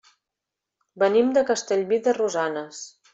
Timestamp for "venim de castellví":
1.03-2.01